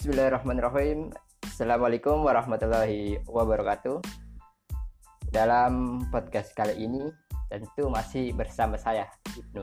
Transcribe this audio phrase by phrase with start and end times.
[0.00, 1.12] Bismillahirrahmanirrahim.
[1.44, 4.00] Assalamualaikum warahmatullahi wabarakatuh.
[5.28, 7.04] Dalam podcast kali ini
[7.52, 9.04] tentu masih bersama saya
[9.36, 9.60] Ibnu.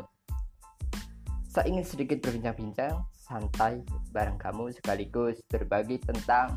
[1.42, 3.82] Saya ingin sedikit berbincang-bincang santai
[4.14, 6.54] bareng kamu sekaligus berbagi tentang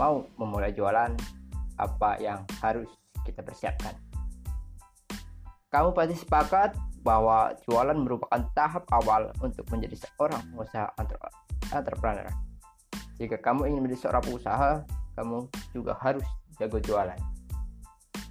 [0.00, 1.12] mau memulai jualan
[1.76, 2.88] apa yang harus
[3.28, 3.92] kita persiapkan.
[5.68, 10.88] Kamu pasti sepakat bahwa jualan merupakan tahap awal untuk menjadi seorang pengusaha
[11.76, 12.49] entrepreneur.
[13.20, 14.70] Jika kamu ingin menjadi seorang pengusaha,
[15.20, 15.38] kamu
[15.76, 16.24] juga harus
[16.56, 17.20] jago jualan.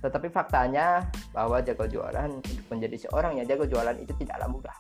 [0.02, 4.75] Tetapi faktanya bahwa jago jualan untuk menjadi seorang yang jago jualan itu tidaklah mudah.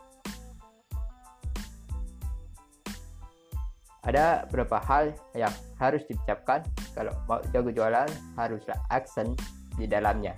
[4.01, 6.65] Ada beberapa hal yang harus diucapkan
[6.97, 9.37] kalau mau jago jualan haruslah action
[9.77, 10.33] di dalamnya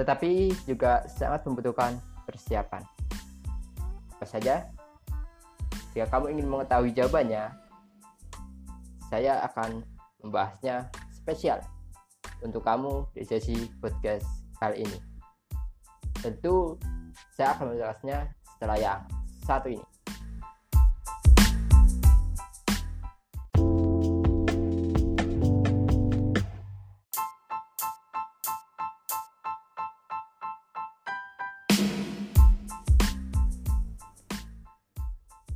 [0.00, 2.80] tetapi juga sangat membutuhkan persiapan.
[4.16, 4.64] Apa saja?
[5.92, 7.52] Jika kamu ingin mengetahui jawabannya,
[9.10, 9.82] saya akan
[10.22, 11.58] membahasnya spesial
[12.46, 14.22] untuk kamu di sesi podcast
[14.62, 14.98] kali ini.
[16.22, 16.78] Tentu
[17.34, 19.00] saya akan menjelaskannya setelah yang
[19.42, 19.82] satu ini.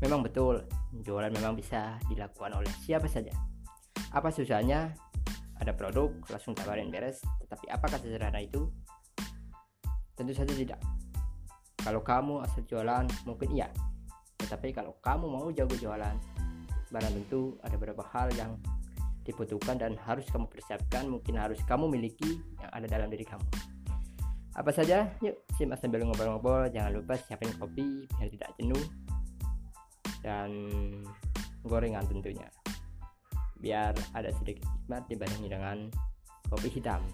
[0.02, 0.61] Memang betul,
[1.03, 3.34] jualan memang bisa dilakukan oleh siapa saja.
[4.14, 4.95] Apa susahnya?
[5.59, 7.23] Ada produk, langsung tawarin beres.
[7.47, 8.70] Tetapi apakah sederhana itu?
[10.14, 10.78] Tentu saja tidak.
[11.83, 13.69] Kalau kamu asal jualan, mungkin iya.
[14.39, 16.14] Tetapi kalau kamu mau jago jualan,
[16.91, 18.55] barang tentu ada beberapa hal yang
[19.25, 23.47] dibutuhkan dan harus kamu persiapkan, mungkin harus kamu miliki yang ada dalam diri kamu.
[24.55, 25.11] Apa saja?
[25.19, 26.70] Yuk, simak sambil ngobrol-ngobrol.
[26.70, 29.03] Jangan lupa siapin kopi biar tidak jenuh
[30.25, 30.50] dan
[31.61, 32.48] gorengan tentunya.
[33.61, 35.77] Biar ada sedikit nikmat dibanding dengan
[36.48, 37.05] kopi hitam.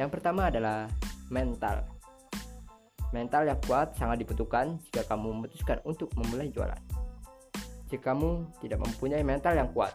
[0.00, 0.88] Yang pertama adalah
[1.28, 1.84] mental.
[3.12, 6.80] Mental yang kuat sangat dibutuhkan jika kamu memutuskan untuk memulai jualan.
[7.88, 9.92] Jika kamu tidak mempunyai mental yang kuat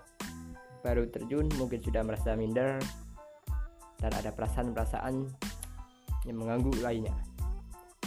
[0.82, 2.76] baru terjun mungkin sudah merasa minder
[4.02, 5.16] dan ada perasaan-perasaan
[6.26, 7.16] yang mengganggu lainnya.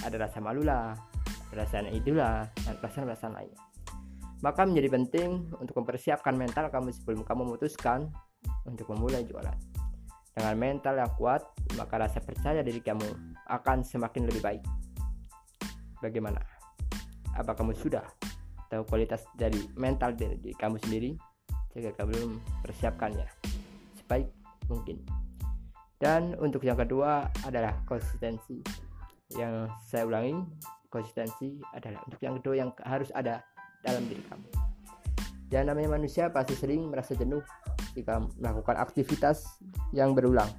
[0.03, 0.93] Ada rasa malu lah
[1.49, 3.66] perasaan itulah dan perasaan-perasaan lainnya
[4.47, 8.07] maka menjadi penting untuk mempersiapkan mental kamu sebelum kamu memutuskan
[8.62, 9.59] untuk memulai jualan.
[10.31, 11.43] Dengan mental yang kuat,
[11.75, 13.11] maka rasa percaya diri kamu
[13.51, 14.62] akan semakin lebih baik.
[15.99, 16.39] Bagaimana?
[17.35, 18.06] Apa kamu sudah
[18.71, 21.19] tahu kualitas dari mental dari diri kamu sendiri?
[21.75, 23.27] Jika kamu belum persiapkannya
[23.99, 24.31] sebaik
[24.71, 25.03] mungkin.
[25.99, 28.62] Dan untuk yang kedua adalah konsistensi.
[29.35, 30.39] Yang saya ulangi,
[30.87, 33.43] konsistensi adalah untuk yang kedua yang harus ada
[33.87, 34.47] dalam diri kamu.
[35.47, 37.41] Dan namanya manusia pasti sering merasa jenuh
[37.95, 39.63] jika melakukan aktivitas
[39.95, 40.51] yang berulang.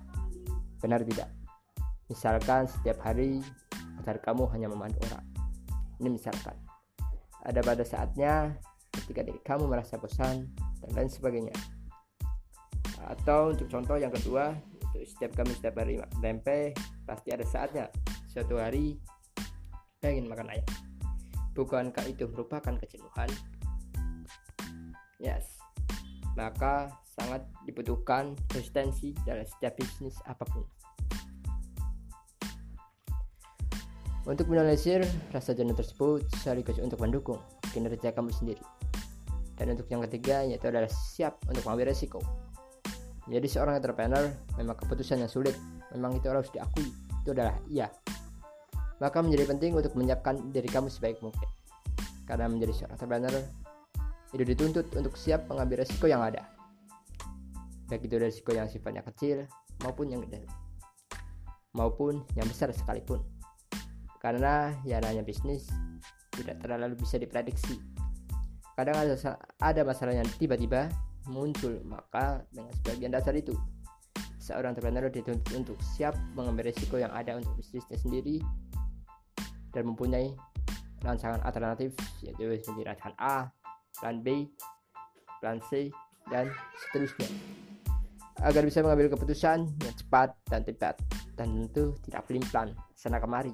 [0.79, 1.27] Benar tidak?
[2.07, 3.43] Misalkan setiap hari
[3.99, 5.27] pacar kamu hanya memandu orang.
[5.99, 6.55] Ini misalkan.
[7.43, 8.55] Ada pada saatnya
[8.95, 10.47] ketika diri kamu merasa bosan
[10.79, 11.55] dan lain sebagainya.
[13.11, 14.55] Atau untuk contoh yang kedua,
[14.87, 16.71] untuk setiap kami setiap hari makan tempe,
[17.03, 17.91] pasti ada saatnya
[18.31, 18.95] suatu hari
[20.07, 20.86] ingin makan ayam
[21.57, 23.25] Bukankah itu merupakan kejenuhan?
[25.17, 25.57] Yes.
[26.37, 30.61] Maka sangat dibutuhkan konsistensi dalam setiap bisnis apa pun.
[34.29, 37.41] Untuk menyelesaikan rasa jenuh tersebut sekaligus untuk mendukung
[37.73, 38.61] kinerja kamu sendiri.
[39.57, 42.21] Dan untuk yang ketiga yaitu adalah siap untuk mengambil resiko.
[43.25, 44.29] Jadi seorang entrepreneur
[44.61, 45.57] memang keputusan yang sulit,
[45.95, 46.85] memang itu harus diakui.
[47.25, 47.89] Itu adalah iya,
[48.97, 51.45] maka menjadi penting untuk menyiapkan diri kamu sebaik mungkin.
[52.25, 53.35] Karena menjadi seorang entrepreneur,
[54.35, 56.43] itu dituntut untuk siap mengambil resiko yang ada.
[57.87, 59.47] Baik itu resiko yang sifatnya kecil
[59.85, 60.43] maupun yang gede.
[61.71, 63.23] Maupun yang besar sekalipun.
[64.19, 65.71] Karena ya namanya bisnis
[66.35, 67.79] tidak terlalu bisa diprediksi.
[68.75, 69.15] Kadang ada,
[69.63, 70.91] ada masalah yang tiba-tiba
[71.31, 73.55] muncul, maka dengan sebagian dasar itu
[74.37, 78.39] seorang entrepreneur dituntut untuk siap mengambil resiko yang ada untuk bisnisnya sendiri
[79.77, 80.33] dan mempunyai
[81.05, 81.93] rancangan alternatif
[82.25, 83.37] yaitu menjadi rancangan A,
[84.01, 84.49] plan B,
[85.37, 85.93] plan C,
[86.33, 86.49] dan
[86.81, 87.29] seterusnya
[88.41, 90.97] agar bisa mengambil keputusan yang cepat dan tepat
[91.37, 93.53] dan tentu tidak pelin-pelan sana kemari.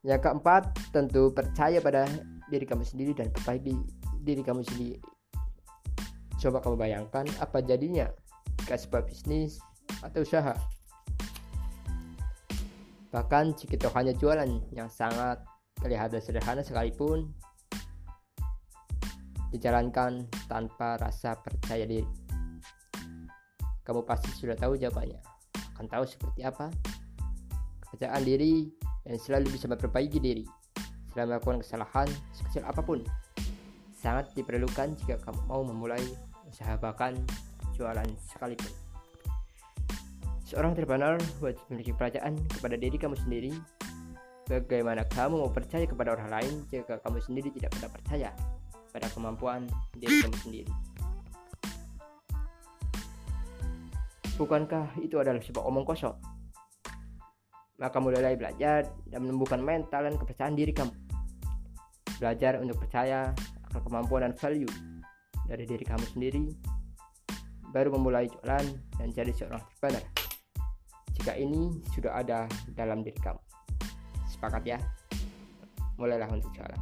[0.00, 2.08] Yang keempat, tentu percaya pada
[2.48, 3.76] diri kamu sendiri dan perbaiki
[4.24, 4.96] diri kamu sendiri.
[6.40, 8.08] Coba kamu bayangkan apa jadinya
[8.64, 9.60] jika sebuah bisnis
[10.00, 10.56] atau usaha
[13.10, 15.42] Bahkan jika hanya jualan yang sangat
[15.82, 17.34] kelihatan sederhana sekalipun,
[19.50, 22.06] dijalankan tanpa rasa percaya diri.
[23.82, 25.18] Kamu pasti sudah tahu jawabannya.
[25.74, 26.70] Akan tahu seperti apa
[27.82, 28.70] kepercayaan diri
[29.02, 30.46] dan selalu bisa memperbaiki diri
[31.10, 33.02] setelah melakukan kesalahan sekecil apa pun.
[33.90, 36.00] Sangat diperlukan jika kamu mau memulai
[36.46, 37.18] usaha bahkan
[37.74, 38.79] jualan sekalipun.
[40.50, 43.54] Seorang entrepreneur wajib memiliki percayaan kepada diri kamu sendiri.
[44.50, 48.30] Bagaimana kamu mau percaya kepada orang lain jika kamu sendiri tidak pernah percaya
[48.90, 50.72] pada kemampuan diri kamu sendiri?
[54.34, 56.18] Bukankah itu adalah sebuah omong kosong?
[57.78, 60.90] Maka mulailah belajar dan menumbuhkan mental dan kepercayaan diri kamu.
[62.18, 63.30] Belajar untuk percaya
[63.70, 64.74] akan kemampuan dan value
[65.46, 66.42] dari diri kamu sendiri,
[67.70, 68.66] baru memulai jualan
[68.98, 70.19] dan jadi seorang entrepreneur
[71.20, 73.36] jika ini sudah ada dalam diri kamu.
[74.24, 74.80] Sepakat ya?
[76.00, 76.80] Mulailah untuk jalan.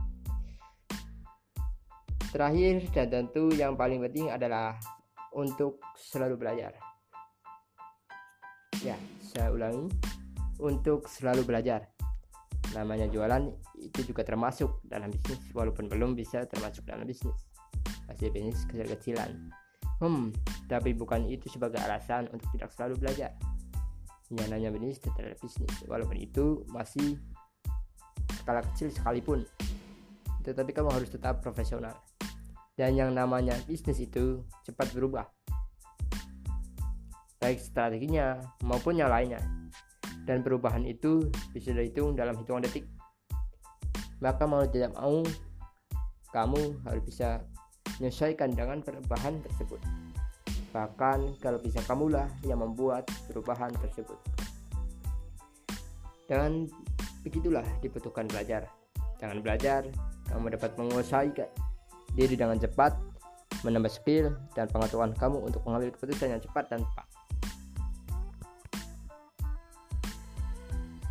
[2.31, 4.79] Terakhir dan tentu yang paling penting adalah
[5.35, 6.70] untuk selalu belajar.
[8.79, 9.90] Ya, saya ulangi.
[10.62, 11.91] Untuk selalu belajar.
[12.79, 13.43] Namanya jualan
[13.75, 17.34] itu juga termasuk dalam bisnis walaupun belum bisa termasuk dalam bisnis.
[18.06, 19.34] Masih bisnis kecil-kecilan.
[19.99, 20.31] Hmm,
[20.70, 23.34] tapi bukan itu sebagai alasan untuk tidak selalu belajar
[24.28, 27.16] nyananya bisnis terhadap bisnis walaupun itu masih
[28.40, 29.44] skala kecil sekalipun.
[30.44, 31.96] Tetapi kamu harus tetap profesional.
[32.78, 35.26] Dan yang namanya bisnis itu cepat berubah.
[37.40, 39.40] Baik strateginya maupun yang lainnya.
[40.28, 42.84] Dan perubahan itu bisa dihitung dalam hitungan detik.
[44.20, 45.24] Maka mau tidak mau
[46.28, 47.40] kamu harus bisa
[47.98, 49.81] menyesuaikan dengan perubahan tersebut
[50.73, 54.19] Bahkan kalau bisa kamulah yang membuat perubahan tersebut.
[56.29, 56.69] Dan
[57.25, 58.69] begitulah dibutuhkan belajar.
[59.19, 59.88] Jangan belajar,
[60.29, 61.32] kamu dapat menguasai
[62.15, 62.94] diri dengan cepat,
[63.65, 67.06] menambah skill dan pengetahuan kamu untuk mengambil keputusan yang cepat dan tepat.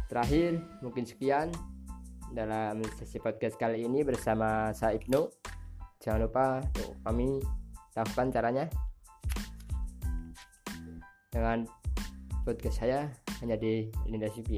[0.07, 1.51] Terakhir, mungkin sekian
[2.31, 5.27] dalam sesi podcast kali ini bersama saya Ibnu.
[5.99, 6.63] Jangan lupa
[7.03, 7.43] kami
[7.91, 8.71] lakukan caranya
[11.37, 11.69] dengan
[12.41, 13.13] podcast saya
[13.45, 14.57] hanya di Linda CV.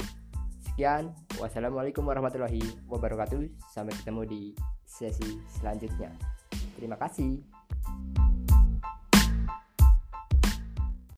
[0.63, 3.51] Sekian, wassalamualaikum warahmatullahi wabarakatuh.
[3.75, 4.41] Sampai ketemu di
[4.87, 6.15] sesi selanjutnya.
[6.79, 7.58] Terima kasih.